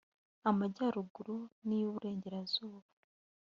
amajyaruguru 0.49 1.35
n’iy’iburengerazuba 1.65 2.85